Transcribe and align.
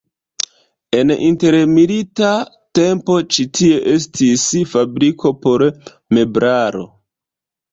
En 0.99 1.11
intermilita 1.25 2.31
tempo 2.79 3.17
ĉi 3.35 3.45
tie 3.59 3.77
estis 3.93 4.47
fabriko 4.73 5.35
por 5.45 5.65
meblaro. 6.19 6.87